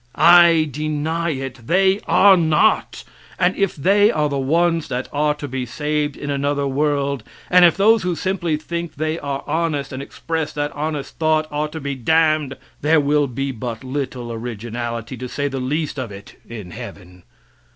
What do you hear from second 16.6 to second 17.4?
heaven.